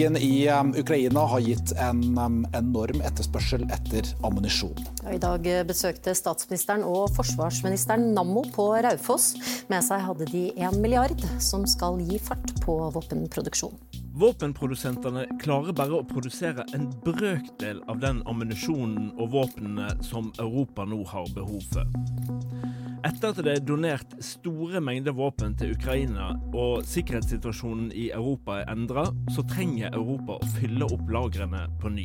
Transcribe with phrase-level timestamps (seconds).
[0.00, 4.78] Krigen i um, Ukraina har gitt en um, enorm etterspørsel etter ammunisjon.
[5.12, 9.34] I dag besøkte statsministeren og forsvarsministeren Nammo på Raufoss.
[9.68, 13.76] Med seg hadde de en milliard som skal gi fart på våpenproduksjon.
[14.24, 21.04] Våpenprodusentene klarer bare å produsere en brøkdel av den ammunisjonen og våpnene som Europa nå
[21.12, 22.79] har behov for.
[23.00, 28.72] Etter at det er donert store mengder våpen til Ukraina og sikkerhetssituasjonen i Europa er
[28.74, 32.04] endra, så trenger Europa å fylle opp lagrene på ny.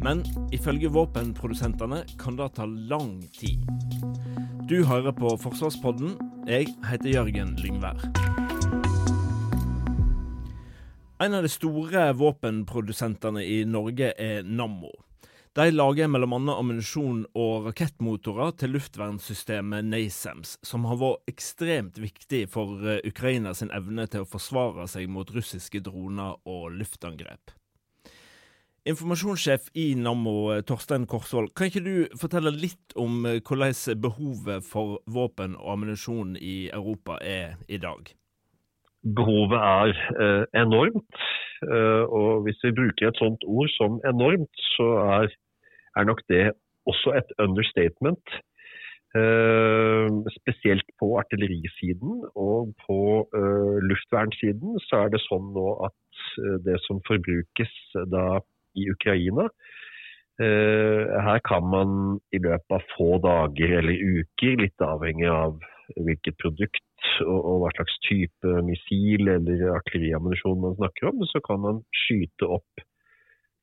[0.00, 0.22] Men
[0.54, 3.68] ifølge våpenprodusentene kan det ta lang tid.
[4.70, 6.16] Du hører på Forsvarspodden.
[6.48, 8.00] Jeg heter Jørgen Lyngvær.
[11.20, 14.94] En av de store våpenprodusentene i Norge er Nammo.
[15.58, 16.36] De lager bl.a.
[16.54, 23.72] ammunisjon og rakettmotorer til luftvernsystemet NASAMS, som har vært ekstremt viktig for eh, Ukraina sin
[23.74, 27.50] evne til å forsvare seg mot russiske droner og luftangrep.
[28.86, 34.68] Informasjonssjef i Nammo, eh, Torstein Korsvold, kan ikke du fortelle litt om eh, hvordan behovet
[34.68, 38.14] for våpen og ammunisjon i Europa er i dag?
[39.02, 41.26] Behovet er enormt.
[42.14, 45.30] Og hvis vi bruker et sånt ord som enormt, så er
[45.98, 46.46] er nok det
[46.88, 48.38] også et understatement.
[49.16, 52.98] Uh, spesielt på artillerisiden og på
[53.32, 57.72] uh, luftvernsiden så er det sånn nå at uh, det som forbrukes
[58.12, 58.26] da
[58.76, 59.48] i Ukraina
[60.38, 61.88] Her kan man
[62.36, 65.56] i løpet av få dager eller uker, litt avhengig av
[65.96, 71.64] hvilket produkt og, og hva slags type missil eller artilleriammunisjon man snakker om, så kan
[71.64, 72.86] man skyte opp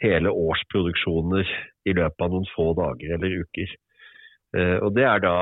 [0.03, 1.49] hele årsproduksjoner
[1.87, 3.75] i løpet av noen få dager eller uker.
[4.55, 5.35] Eh, og Det er da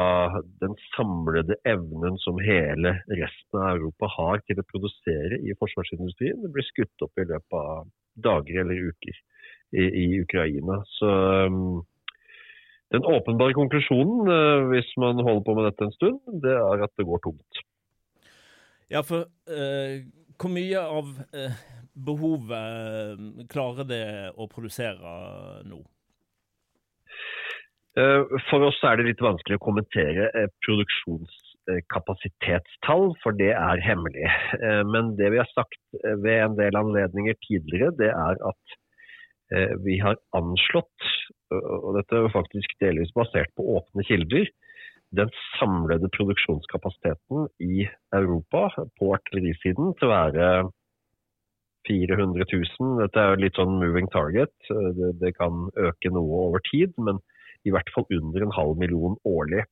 [0.62, 6.42] den samlede evnen som hele resten av Europa har til å produsere i forsvarsindustrien.
[6.42, 9.18] Det blir skutt opp i løpet av dager eller uker
[9.74, 10.82] i, i Ukraina.
[11.00, 11.10] Så
[11.50, 11.84] um,
[12.94, 16.94] den åpenbare konklusjonen, uh, hvis man holder på med dette en stund, det er at
[16.98, 17.64] det går tomt.
[18.94, 19.96] Ja, for uh,
[20.38, 23.14] hvor mye av uh behovet eh,
[23.52, 25.00] klarer det å produsere
[25.70, 25.80] nå?
[28.00, 34.28] Eh, for oss er det litt vanskelig å kommentere eh, produksjonskapasitetstall, for det er hemmelig.
[34.90, 38.64] Men det vi har sagt ved en del anledninger tidligere, det er at
[39.84, 41.02] vi har anslått,
[41.54, 44.46] og dette er faktisk delvis basert på åpne kilder,
[45.14, 45.30] den
[45.60, 47.86] samlede produksjonskapasiteten i
[48.18, 48.62] Europa
[48.98, 50.46] på artillerisiden til å være
[51.88, 52.98] 400 000.
[53.02, 54.54] Dette er jo litt sånn moving target.
[54.70, 57.22] Det, det, kan øke noe over tid, men
[57.68, 59.66] i hvert fall under en halv million årlig.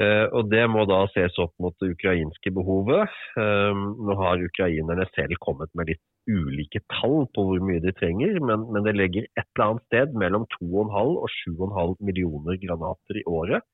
[0.00, 3.10] Eh, og Det må da ses opp mot det ukrainske behovet.
[3.40, 8.38] Eh, nå har ukrainerne selv kommet med litt ulike tall på hvor mye de trenger,
[8.44, 10.94] men, men det ligger et eller annet sted mellom 2,5
[11.24, 13.66] og 7,5 millioner granater i året.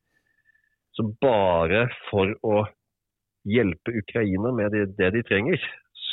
[0.97, 2.65] Så bare for å
[3.47, 5.61] hjelpe Ukraina med det, det de trenger,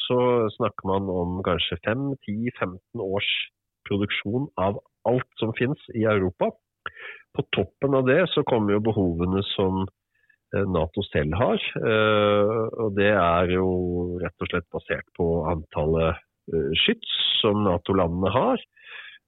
[0.07, 0.19] så
[0.57, 3.29] snakker man om kanskje 5-10-15 års
[3.87, 6.51] produksjon av alt som finnes i Europa.
[7.33, 11.63] På toppen av det så kommer jo behovene som eh, Nato selv har.
[11.79, 13.67] Eh, og det er jo
[14.21, 16.21] rett og slett basert på antallet
[16.53, 18.69] eh, skyts som Nato-landene har.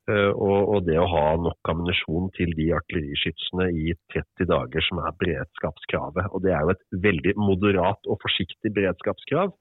[0.06, 6.28] Og, det å ha nok ammunisjon til de artilleriskytsene i 30 dager, som er beredskapskravet.
[6.30, 9.56] Og det er jo et veldig moderat og forsiktig beredskapskrav.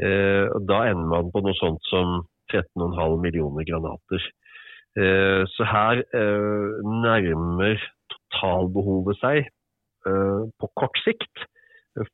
[0.00, 2.22] Eh, da ender man på noe sånt som
[2.52, 4.26] 13,5 millioner granater.
[4.98, 7.80] Eh, så her eh, nærmer
[8.14, 9.50] totalbehovet seg
[10.00, 11.42] på kort sikt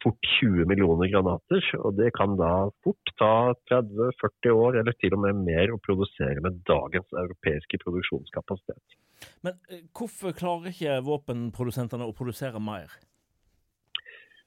[0.02, 1.62] fort 20 millioner granater.
[1.78, 6.42] Og det kan da fort ta 30-40 år, eller til og med mer, å produsere
[6.42, 8.98] med dagens europeiske produksjonskapasitet.
[9.46, 9.60] Men
[9.94, 12.90] hvorfor klarer ikke våpenprodusentene å produsere mer?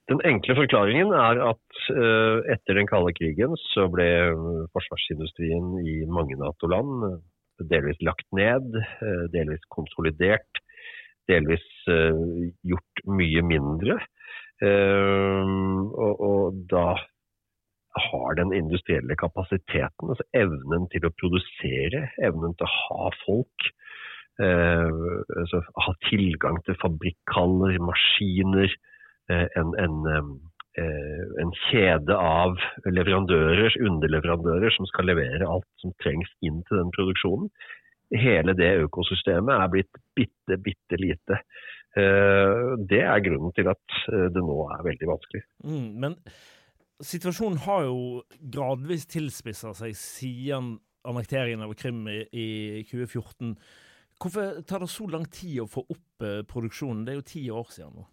[0.10, 4.08] Den enkle forklaringen er at uh, etter den kalde krigen så ble
[4.74, 7.20] forsvarsindustrien i mange Nato-land uh,
[7.70, 8.72] delvis lagt ned,
[9.34, 10.62] delvis konsolidert,
[11.28, 11.66] delvis
[12.64, 13.98] gjort mye mindre.
[14.64, 16.86] Og, da
[18.00, 23.70] har den industrielle kapasiteten, altså evnen til å produsere, evnen til å ha folk.
[24.40, 25.00] Eh,
[25.42, 28.78] altså, ha tilgang til fabrikkhaller, maskiner, eh,
[29.30, 29.98] en, en,
[30.80, 36.94] eh, en, kjede av leverandører, underleverandører, som skal levere alt som trengs inn til den
[36.96, 37.52] produksjonen.
[38.18, 41.44] Hele det økosystemet er blitt bitte, bitte lite.
[41.98, 45.44] Eh, det er grunnen til at eh, det nå er veldig vanskelig.
[45.66, 46.18] Mm, men
[47.02, 48.24] situasjonen har jo
[48.54, 50.76] gradvis tilspissa seg siden
[51.08, 52.48] annekteringen av Krim i, i
[52.90, 53.56] 2014.
[54.20, 57.06] Hvorfor tar det så lang tid å få opp eh, produksjonen?
[57.06, 58.08] Det er jo ti år siden nå.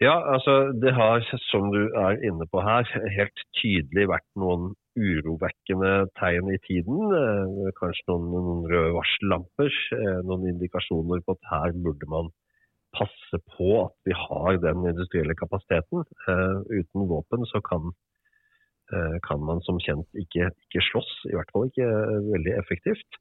[0.00, 1.20] Ja, altså det har,
[1.50, 7.12] som du er inne på her, helt tydelig vært noen urovekkende tegn i tiden.
[7.18, 9.68] Eh, kanskje noen, noen røde varsellamper,
[9.98, 12.32] eh, noen indikasjoner på at her burde man
[12.96, 16.08] passe på at vi har den industrielle kapasiteten.
[16.26, 17.92] Uh, uten våpen så kan,
[19.22, 21.86] kan, man som kjent ikke, ikke, slåss, i hvert fall ikke
[22.32, 23.20] veldig effektivt.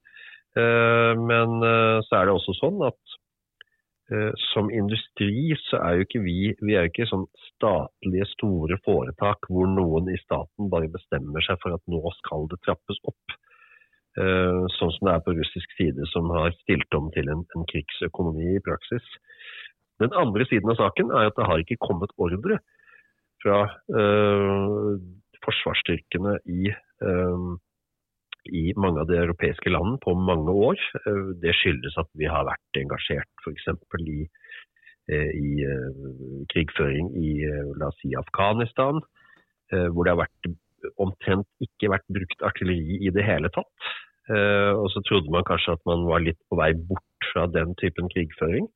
[0.57, 1.61] Men
[2.07, 3.18] så er det også sånn at
[4.49, 9.45] som industri så er jo ikke vi vi er jo ikke sånn statlige store foretak
[9.53, 13.35] hvor noen i staten bare bestemmer seg for at nå skal det trappes opp.
[14.17, 18.55] Sånn som det er på russisk side, som har stilt om til en, en krigsøkonomi
[18.57, 19.05] i praksis.
[19.99, 22.59] Den andre siden av saken er at det har ikke kommet ordre
[23.43, 23.63] fra
[23.95, 24.93] uh,
[25.45, 26.71] forsvarsstyrkene i,
[27.03, 27.49] uh,
[28.55, 30.81] i, mange av de europeiske landene på mange år.
[31.05, 33.69] Uh, det skyldes at vi har vært engasjert f.eks.
[33.99, 34.19] i,
[35.09, 35.51] i
[36.53, 37.31] krigføring i
[37.81, 38.99] la oss si Afghanistan,
[39.89, 40.49] hvor det har vært,
[41.01, 43.89] omtrent ikke vært brukt artilleri i det hele tatt.
[44.29, 48.09] og så trodde man kanskje at man var litt på vei bort fra den typen
[48.13, 48.69] krigføring.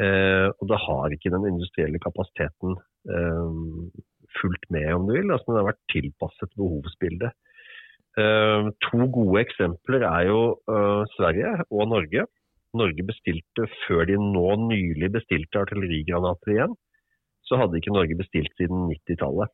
[0.00, 2.76] Eh, og da har ikke den industrielle kapasiteten
[3.12, 3.56] eh,
[4.40, 5.28] fulgt med, om du vil.
[5.28, 7.36] Altså Den har vært tilpasset behovsbildet.
[8.12, 12.26] Eh, to gode eksempler er jo eh, Sverige og Norge.
[12.76, 16.76] Norge bestilte før de nå nylig bestilte artillerigranater igjen,
[17.48, 19.52] så hadde ikke Norge bestilt siden 90-tallet.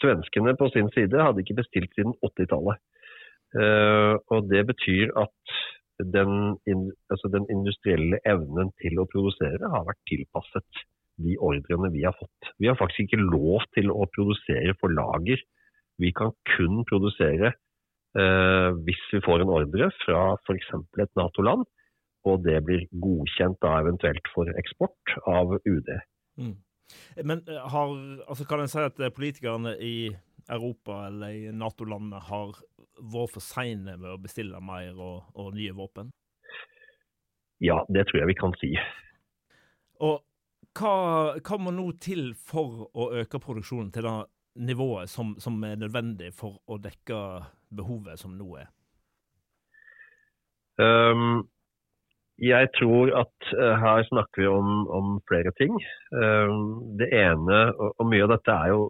[0.00, 2.80] Svenskene på sin side hadde ikke bestilt siden 80-tallet.
[3.50, 5.54] Uh, og Det betyr at
[6.14, 6.54] den,
[7.10, 10.84] altså den, industrielle evnen til å produsere har vært tilpasset
[11.20, 12.52] de ordrene vi har fått.
[12.62, 15.42] Vi har faktisk ikke lov til å produsere for lager.
[16.00, 17.58] Vi kan kun produsere eh,
[18.10, 20.72] hvis vi får en ordre fra f.eks.
[20.98, 21.62] et Nato-land,
[22.26, 25.92] og det blir godkjent da eventuelt for eksport av UD.
[26.40, 26.56] Mm.
[27.24, 27.92] Men eh, har,
[28.28, 30.10] altså kan en si at politikerne i
[30.50, 32.56] Europa eller i Nato-landene har
[33.00, 36.10] vært for seine med å bestille mer og, og, nye våpen?
[37.62, 38.72] Ja, det tror jeg vi kan si.
[40.00, 40.20] Og
[40.76, 40.92] hva,
[41.36, 44.18] hva må nå til for å øke produksjonen til det
[44.66, 47.18] nivået som, som, er nødvendig for å dekke
[47.70, 48.68] behovet som nå er?
[50.80, 51.48] Um,
[52.40, 55.74] jeg tror at uh, her snakker vi om, om flere ting.
[56.08, 58.86] Um, det ene, og, og, mye av dette er jo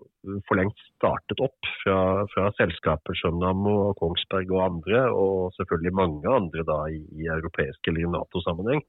[0.47, 5.97] for lengst startet opp fra, fra selskaper som Nammo og Kongsberg og andre, og selvfølgelig
[5.99, 8.85] mange andre da i, i europeisk eller Nato-sammenheng.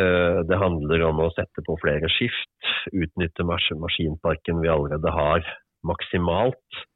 [0.00, 5.56] Uh, det handler om å sette på flere skift, utnytte mas maskinparken vi allerede har
[5.84, 6.86] maksimalt.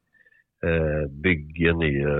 [0.61, 2.15] Bygge nye,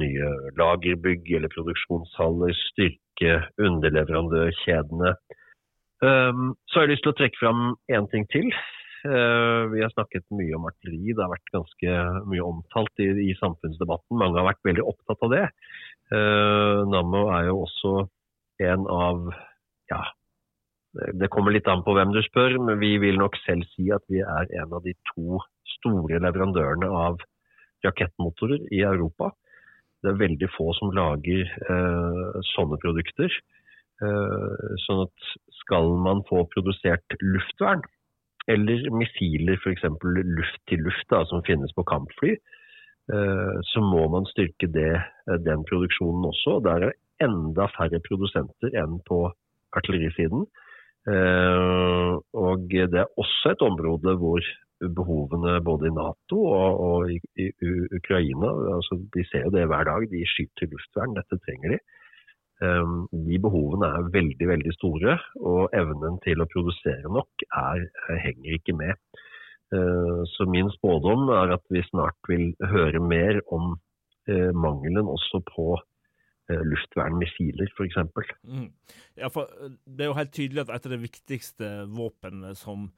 [0.00, 5.12] nye lagerbygg eller produksjonshaller, styrke underleverandørkjedene.
[5.98, 8.46] Um, så har jeg lyst til å trekke fram én ting til.
[9.02, 11.96] Uh, vi har snakket mye om artilleri, det har vært ganske
[12.30, 14.18] mye omtalt i, i samfunnsdebatten.
[14.20, 15.44] Mange har vært veldig opptatt av det.
[16.14, 17.94] Uh, Nammo er jo også
[18.64, 19.26] en av
[19.90, 20.00] ja,
[21.18, 24.04] det kommer litt an på hvem du spør, men vi vil nok selv si at
[24.10, 25.40] vi er en av de to
[25.78, 27.18] store leverandørene av
[27.86, 29.32] rakettmotorer i Europa.
[30.02, 33.32] Det er veldig få som lager eh, sånne produkter.
[33.98, 35.30] Eh, sånn at
[35.62, 37.82] skal man få produsert luftvern,
[38.48, 39.84] eller missiler f.eks.
[40.04, 42.36] luft til luft da, som finnes på kampfly,
[43.12, 46.60] eh, så må man styrke det, eh, den produksjonen også.
[46.64, 49.26] Der er det enda færre produsenter enn på
[49.76, 50.46] artillerisiden.
[51.08, 52.14] Eh,
[52.46, 54.44] og det er også et område hvor
[54.80, 57.48] behovene både i Nato og, og i, i,
[57.98, 58.50] Ukraina.
[58.76, 60.06] Altså, de ser jo det hver dag.
[60.10, 61.16] De skyter luftvern.
[61.18, 61.80] Dette trenger de.
[62.58, 65.14] Um, de behovene er veldig veldig store,
[65.46, 67.84] og evnen til å produsere nok er,
[68.24, 68.98] henger ikke med.
[69.70, 75.42] Uh, så min spådom er at vi snart vil høre mer om uh, mangelen også
[75.52, 78.00] på uh, luftvernmissiler, f.eks.
[78.42, 78.72] Mm.
[79.20, 79.52] Ja, for
[79.86, 82.88] det er jo helt tydelig at et av de viktigste våpnene som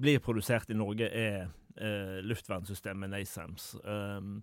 [0.00, 1.46] blir produsert i Norge, er
[1.80, 3.74] eh, luftvernsystemet NASAMS.
[3.84, 4.42] Um,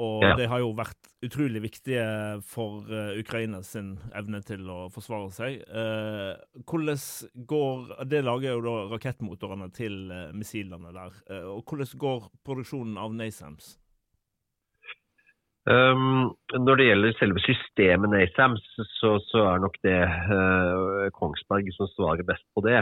[0.00, 0.36] og Ja.
[0.36, 2.04] det har jo vært utrolig viktige
[2.46, 5.60] for uh, Ukraina sin evne til å forsvare seg.
[5.66, 7.00] Uh, hvordan
[7.50, 11.12] går Det lager jo da rakettmotorene til uh, missilene der.
[11.50, 13.76] Og hvordan går produksjonen av NASAMS?
[15.68, 18.62] Um, når det gjelder selve systemet NASAMS,
[18.96, 20.00] så, så er nok det
[21.18, 22.80] Kongsberg som svarer best på det.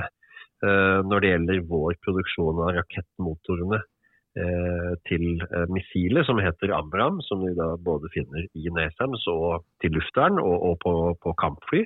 [0.58, 5.26] Uh, når det gjelder vår produksjon av rakettmotorene uh, til
[5.70, 10.72] missilet, som heter Amram, som vi da både finner i NASAMS og til luftvern og,
[10.82, 11.84] på, på kampfly,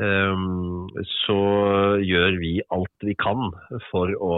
[0.00, 1.40] så
[2.00, 3.50] gjør vi alt vi kan
[3.90, 4.36] for å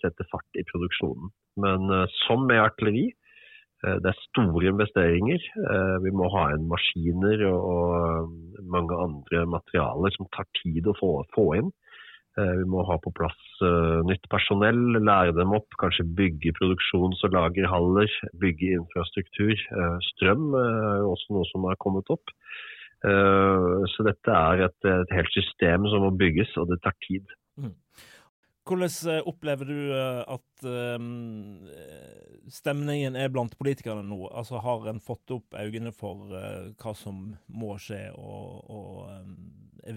[0.00, 1.28] sette fart i produksjonen.
[1.60, 1.92] Men
[2.22, 3.10] som med artilleri,
[3.84, 5.44] det er store investeringer.
[6.00, 8.32] Vi må ha inn maskiner og
[8.72, 11.68] mange andre materialer som tar tid å få, få, inn.
[12.34, 13.38] Vi må ha på plass
[14.08, 18.10] nytt personell, lære dem opp, kanskje bygge produksjons- og lagerhaller,
[18.42, 19.54] bygge infrastruktur.
[20.10, 22.34] Strøm er også noe som har kommet opp.
[23.04, 27.30] Så dette er et, et helt system som må bygges, og det tar tid.
[27.60, 27.74] Mm.
[28.64, 30.66] Hvordan opplever du at
[32.48, 34.24] stemningen er blant politikerne nå?
[34.32, 39.28] Altså Har en fått opp øynene for hva som må skje, og, og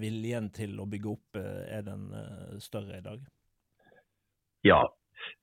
[0.02, 3.24] viljen til å bygge opp uh, er den uh, større i dag?
[4.66, 4.84] Ja,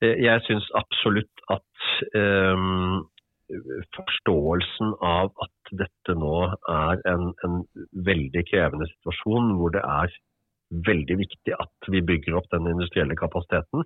[0.01, 3.03] jeg syns absolutt at um,
[3.95, 6.37] forståelsen av at dette nå
[6.71, 7.59] er en, en
[8.07, 10.15] veldig krevende situasjon hvor det er
[10.87, 13.85] veldig viktig at vi bygger opp den industrielle kapasiteten.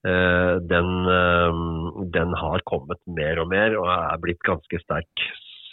[0.00, 0.90] Den,
[2.14, 5.24] den, har kommet mer og mer og er blitt ganske sterk.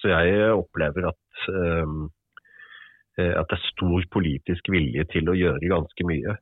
[0.01, 1.29] Så jeg opplever at,
[3.17, 6.35] at det er stor politisk vilje til å gjøre ganske mye.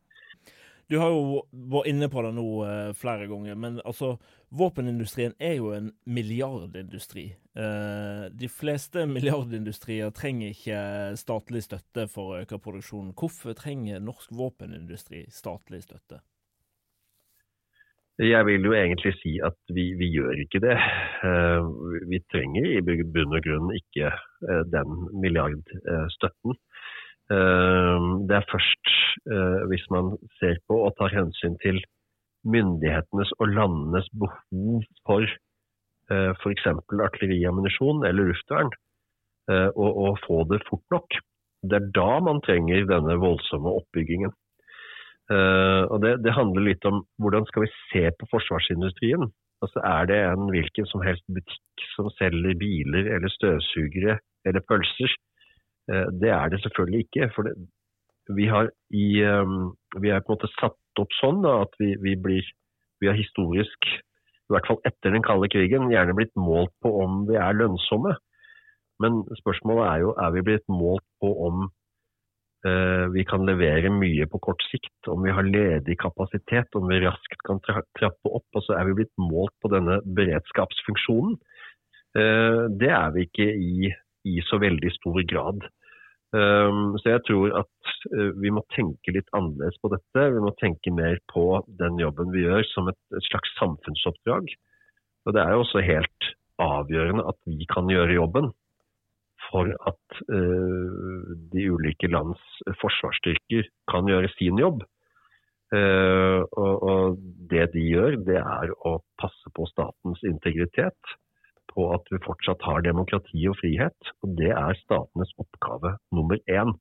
[0.86, 4.16] Du har jo vært inne på det nå eh, flere ganger, men altså,
[4.54, 7.26] våpenindustrien er jo en milliardindustri.
[7.58, 10.84] Eh, de fleste milliardindustrier trenger ikke
[11.18, 13.16] statlig støtte for å øke produksjonen.
[13.18, 16.22] Hvorfor trenger norsk våpenindustri statlig støtte?
[18.24, 20.76] Jeg vil jo egentlig si at vi, vi gjør ikke det.
[21.28, 21.66] Eh,
[22.08, 26.56] vi trenger i bunn og grunn ikke eh, den milliardstøtten.
[27.26, 28.92] Det er først
[29.66, 31.80] hvis man ser på og tar hensyn til
[32.46, 35.26] myndighetenes og landenes behov for
[36.44, 36.68] f.eks.
[37.08, 38.70] artilleriammunisjon eller luftvern,
[39.50, 41.18] og, og få det fort nok.
[41.66, 44.36] Det er da man trenger denne voldsomme oppbyggingen.
[45.34, 49.26] Og det, det handler litt om hvordan skal vi se på forsvarsindustrien.
[49.66, 55.16] Altså Er det en hvilken som helst butikk som selger biler eller støvsugere eller pølser?
[56.22, 57.32] Det er det selvfølgelig ikke.
[57.34, 57.56] for det,
[58.34, 58.50] vi,
[58.90, 62.46] i, um, vi er på en måte satt opp sånn da, at vi, vi, blir
[63.04, 67.26] Vi har historisk, i hvert fall etter den kalde krigen, gjerne blitt målt på om
[67.28, 68.14] vi er lønnsomme.
[69.04, 71.66] Men spørsmålet er jo er vi blitt målt på om
[73.14, 77.44] vi kan levere mye på kort sikt, om vi har ledig kapasitet, om vi raskt
[77.46, 78.48] kan trappe opp.
[78.58, 81.38] Og så er vi blitt målt på denne beredskapsfunksjonen.
[82.16, 83.92] Uh, det er vi ikke i
[84.26, 85.66] i så veldig stor grad.
[86.36, 88.06] Um, så jeg tror at
[88.42, 90.24] vi må tenke litt annerledes på dette.
[90.34, 94.50] Vi må tenke mer på den jobben vi gjør som et, et slags samfunnsoppdrag.
[95.26, 96.30] Og det er jo også helt
[96.62, 98.52] avgjørende at vi kan gjøre jobben
[99.56, 102.42] for at uh, de ulike lands
[102.82, 104.84] forsvarsstyrker kan gjøre sin jobb.
[105.74, 107.22] Uh, og, og
[107.52, 111.16] det de gjør, det er å passe på statens integritet
[111.72, 114.12] på at vi fortsatt har demokrati og frihet.
[114.24, 116.76] og Det er statenes oppgave nummer én.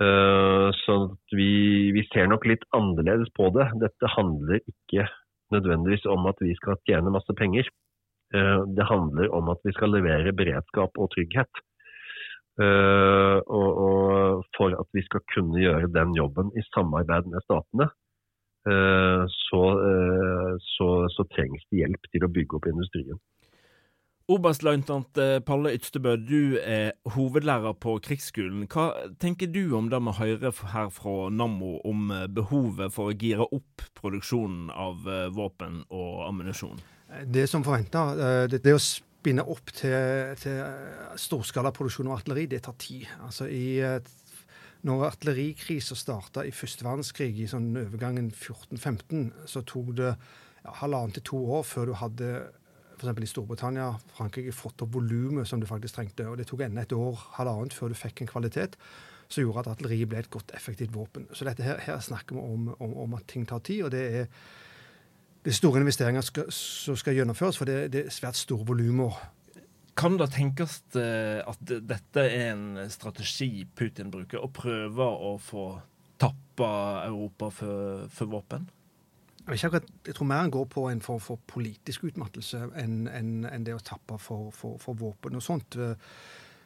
[0.00, 0.96] Uh, så
[1.36, 3.68] vi, vi, ser nok litt annerledes på det.
[3.84, 5.06] Dette handler ikke
[5.52, 7.68] nødvendigvis om at vi skal tjene masse penger.
[8.34, 11.60] Det handler om at vi skal levere beredskap og trygghet.
[12.54, 17.90] Uh, og, og, for at vi skal kunne gjøre den jobben i samarbeid med statene,
[18.64, 19.58] så,
[20.64, 23.18] så, så trengs det hjelp til å bygge opp industrien.
[24.32, 28.64] Oberstløytnant Palle Ytstebø, du er hovedlærer på Krigsskolen.
[28.72, 28.86] Hva
[29.20, 33.84] tenker du om det vi hører her fra Nammo om behovet for å gire opp
[34.00, 35.04] produksjonen av
[35.36, 36.80] våpen og ammunisjon?
[37.28, 38.14] Det som forventa,
[38.48, 38.80] det, det å
[39.24, 40.58] spinne opp til, til
[41.16, 43.08] storskalaproduksjon av artilleri, det tar tid.
[43.24, 43.80] Altså i
[44.84, 51.16] når artillerikrisen starta i første verdenskrig, i sånn overgangen 14-15, så tok det ja, halvannet
[51.16, 52.28] til to år før du hadde
[52.98, 53.22] f.eks.
[53.24, 53.86] i Storbritannia
[54.18, 56.28] Frankrike fått opp volumet som du faktisk trengte.
[56.28, 58.76] Og det tok enda et år, halvannet, før du fikk en kvalitet
[59.24, 61.24] som gjorde at artilleriet ble et godt, effektivt våpen.
[61.32, 64.04] Så dette her, her snakker vi om, om, om, at ting tar tid, og det
[64.20, 64.28] er
[65.44, 69.18] det er store investeringer skal, som skal gjennomføres, for det, det er svært store volumer.
[69.94, 75.66] Kan det tenkes eh, at dette er en strategi Putin bruker, å prøve å få
[76.18, 76.70] tappa
[77.04, 78.64] Europa for, for våpen?
[79.44, 83.32] Jeg, akkurat, jeg, tror mer han går på en form for politisk utmattelse enn en,
[83.44, 85.76] en det å tappe for, for, for, våpen og sånt.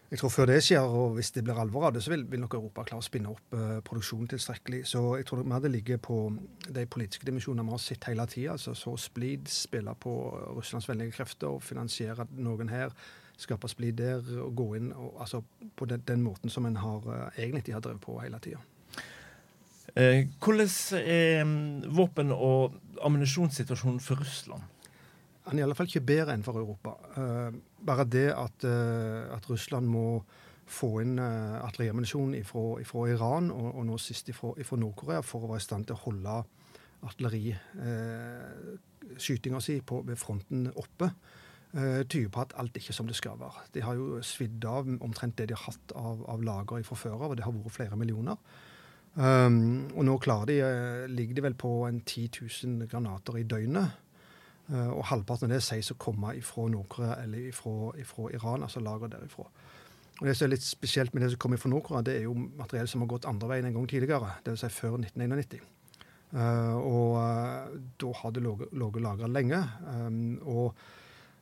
[0.08, 2.40] Jeg tror Før det skjer, og hvis det blir alvor av det, så vil, vil
[2.40, 4.80] nok Europa klare å spinne opp uh, produksjonen tilstrekkelig.
[4.88, 6.16] Så jeg tror mer det ligger på
[6.64, 8.54] de politiske dimensjonene vi har sett hele tida.
[8.54, 10.14] Altså, så splid, spille på
[10.56, 12.96] Russlands vennlige krefter og finansiere noen her.
[13.38, 15.42] Skape splid der og gå inn og, altså,
[15.76, 18.64] på den, den, måten som en har, uh, egentlig har drevet på hele tida.
[19.92, 20.72] Eh, hvordan
[21.04, 24.64] er mm, våpen- og ammunisjonssituasjonen for Russland?
[25.48, 26.90] Han er i alle fall ikke bedre enn for Europa.
[27.16, 27.48] Uh,
[27.86, 30.22] bare det at, uh, at, Russland må
[30.68, 35.60] få inn uh, artilleriammunisjon fra Iran, og, og, nå sist fra Nord-Korea, for å være
[35.62, 36.44] i stand til å holde
[37.08, 41.08] artilleriskytinga si på, ved fronten oppe,
[41.78, 43.60] uh, tyder på at alt ikke er som det skal være.
[43.72, 47.16] De har jo svidd av omtrent det de har hatt av, av lager fra før
[47.22, 48.36] av, og det har vært flere millioner.
[49.18, 50.62] Um, og nå klarer de,
[51.10, 53.88] ligger de vel på en 10 000 granater i døgnet.
[54.68, 59.08] Eh, og halvparten av det sies å komme fra Nord-Korea eller ifra Iran, altså lager
[59.14, 59.46] derifra.
[60.18, 62.34] Og Det som er litt spesielt med det som kommer fra Nord-Korea, det er jo
[62.34, 64.66] materiell som har gått andre veien en gang tidligere, dvs.
[64.66, 65.60] Si før 1991.
[66.28, 69.62] Uh, eh, og uh, da har det ligget lagra lenge.
[69.86, 70.74] Um, og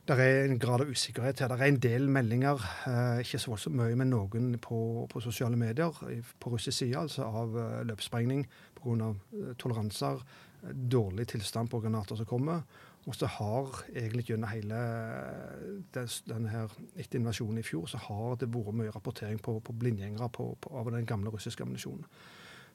[0.07, 1.51] det er en grad av usikkerhet her.
[1.51, 5.59] Det er en del meldinger, uh, ikke så voldsomt mye, men noen på, på, sosiale
[5.59, 5.91] medier
[6.39, 7.57] på russisk side, altså av
[7.89, 8.45] løpssprengning
[8.77, 9.11] pga.
[9.59, 10.21] Toleranser,
[10.71, 12.63] dårlig tilstand på granater som kommer,
[13.07, 14.79] og så har egentlig gjennom hele
[15.95, 20.27] denne her, etter invasjonen i fjor, så har det vært mye rapportering på, på blindgjengere
[20.35, 22.03] på, på, av den gamle russiske ammunisjonen.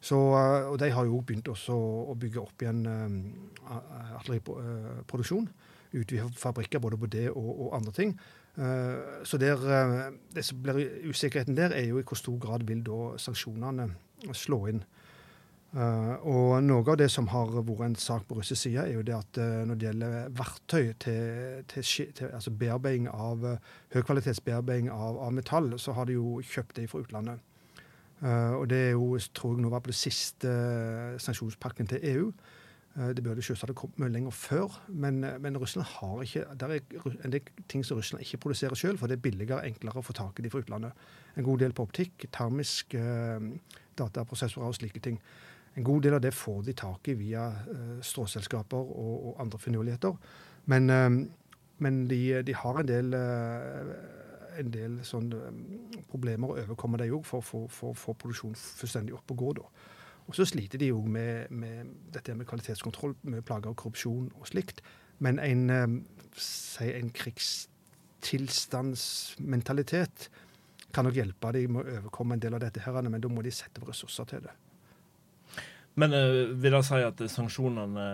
[0.03, 5.51] Eh, og de har jo begynt også å bygge opp igjen uh, artilleriproduksjon.
[5.93, 8.17] Utvide fabrikker både på det og, og andre ting.
[8.57, 12.67] Uh, så der, uh, det som blir usikkerheten der, er jo i hvor stor grad
[12.67, 13.93] vil da sanksjonene
[14.33, 14.83] slå inn.
[15.73, 19.04] Uh, og Noe av det som har vært en sak på russisk side, er jo
[19.08, 24.91] det at uh, når det gjelder verktøy til, til, til altså bearbeiding av uh, høykvalitetsbearbeiding
[24.93, 27.49] av, av, metall, så har de jo kjøpt det fra utlandet.
[28.23, 30.50] Og det er jo, tror jeg nå var på det siste
[31.19, 32.28] sanksjonspakken til EU.
[33.17, 37.32] det burde selvsagt kommet mye lenger før, men, men, Russland har ikke Det er en
[37.32, 40.15] del ting som Russland ikke produserer selv, for det er billigere og enklere å få
[40.15, 40.93] tak i de fra utlandet.
[41.35, 42.95] En god del på optikk, termisk
[43.99, 45.19] dataprosessorer og slike ting.
[45.75, 49.58] En god del av det får de tak i via uh, stråselskaper og, og, andre
[49.58, 50.13] finurligheter.
[50.69, 51.11] Men, uh,
[51.82, 53.93] men de, de, har en del, uh,
[54.61, 55.32] en del sånn,
[56.11, 57.43] problemer å overkomme, de òg, for å
[57.97, 59.50] få produksjonen fullstendig opp og gå.
[59.63, 59.67] da.
[60.28, 64.47] Og så sliter de òg med, med, dette med kvalitetskontroll, med plager av korrupsjon og
[64.52, 64.78] slikt.
[65.25, 65.63] Men en,
[66.37, 70.17] si en krigstilstandsmentalitet
[70.93, 73.41] kan nok hjelpe dem med å overkomme en del av dette, her, men da må
[73.45, 74.54] de sette ressurser til det.
[76.00, 78.05] Men øh, vil jeg si at sanksjonene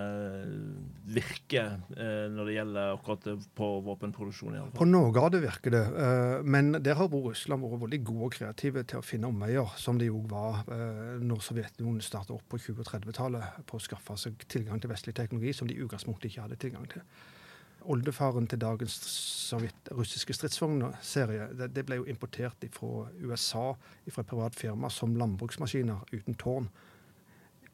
[0.43, 4.57] uh, virker øh, når det gjelder akkurat på våpenproduksjon?
[4.57, 4.81] i alle fall?
[4.81, 5.85] På noen av det virker det.
[6.45, 10.11] men der har Russland vært veldig gode og kreative til å finne omveier, som de
[10.11, 10.65] òg var
[11.23, 15.15] når Sovjetunionen startet opp på 20- og 30-tallet, på å skaffe seg tilgang til vestlig
[15.15, 17.07] teknologi som de i utgangspunktet ikke hadde tilgang til.
[17.89, 18.99] Oldefaren til dagens
[19.49, 23.71] sovjet, russiske stridsvognserie det, det ble jo importert fra USA
[24.11, 26.67] fra et privat firma som landbruksmaskiner uten tårn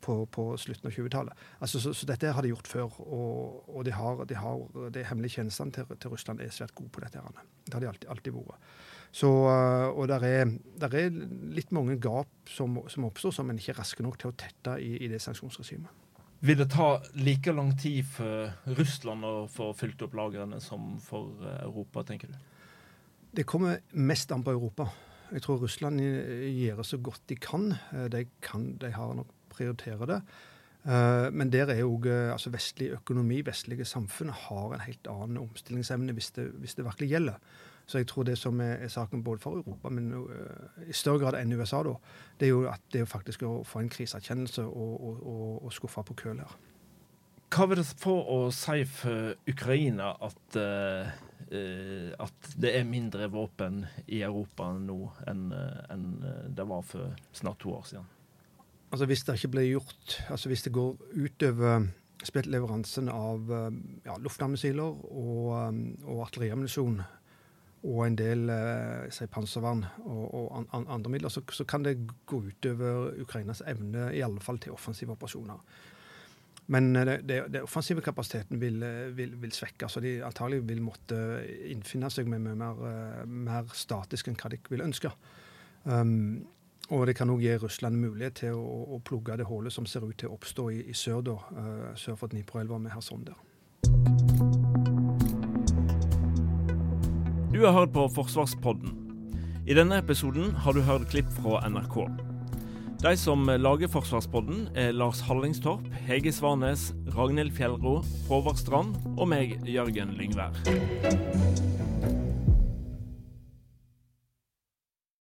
[0.05, 1.45] på, på slutten av 20-tallet.
[1.65, 4.65] Altså, så, så, dette har de gjort før, og, og de, har, de, har,
[4.95, 7.23] de hemmelige tjenestene til, til, Russland er svært gode på dette.
[7.23, 7.47] Her.
[7.65, 8.71] Det har de alltid, alltid vært.
[9.15, 11.21] Så, eh, og det er, der er
[11.55, 14.77] litt mange gap som, som, oppstår, som en ikke er raske nok til å tette
[14.83, 16.03] i, i det sanksjonsregimet.
[16.45, 21.41] Vil det ta like lang tid for Russland å få fylt opp lagrene som for
[21.47, 22.37] eh, Europa, tenker du?
[23.35, 24.91] Det kommer mest an på Europa.
[25.33, 27.73] Jeg tror Russland gjør det så godt de kan.
[27.95, 30.21] Eh, de, kan, de har nok prioritere det.
[30.85, 35.39] Uh, men der er jo uh, altså vestlig økonomi, vestlige samfunn, har en helt annen
[35.41, 37.39] omstillingsevne hvis det, hvis det virkelig gjelder.
[37.87, 40.29] Så jeg tror det som er, saken både for Europa, men uh,
[40.89, 41.95] i større grad enn USA, da,
[42.41, 45.73] det er jo at det er faktisk å få en kriseerkjennelse og, og, og, og
[45.73, 46.53] skuffe på køl her.
[47.55, 50.57] Hva vil det få å si for Ukraina at,
[52.27, 54.99] at det er mindre våpen i Europa nå
[55.31, 56.09] enn, enn
[56.51, 58.11] det var for snart to år siden?
[58.95, 61.89] Altså Hvis det ikke blir gjort, altså hvis det går utover
[62.47, 67.01] leveransen av eh, ja, luftlandmissiler og, eh, og artilleriammunisjon
[67.91, 71.97] og en del eh, si panservern og, og an, andre midler, så, så, kan det
[72.25, 75.59] gå utover Ukrainas evne, i alle fall til offensive operasjoner.
[76.71, 78.79] Men den det, det offensive kapasiteten vil,
[79.19, 81.19] vil, vil svekke, Så de antagelig vil måtte
[81.67, 85.11] innfinne seg med mye mer, mer statisk enn hva de vil ønske.
[85.83, 86.47] Um,
[86.91, 90.05] og det kan òg gi Russland mulighet til å, å, plugge det hullet som ser
[90.05, 93.39] ut til å oppstå i, i sør, da, uh, sør for Dniproelva med Kherson der.
[97.55, 99.01] Du har hørt på Forsvarspodden.
[99.65, 102.03] I denne episoden har du hørt klipp fra NRK.
[103.05, 109.59] De som lager Forsvarspodden, er Lars Hallingstorp, Hege Svanes, Ragnhild Fjellro, Håvard Strand og meg,
[109.69, 110.57] Jørgen Lyngvær.